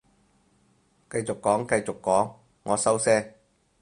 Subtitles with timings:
[1.11, 3.35] 繼續講繼續講，我收聲